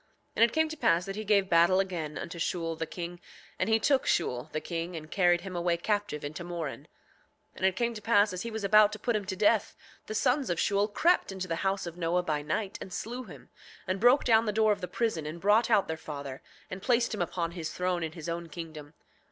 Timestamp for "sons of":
10.15-10.59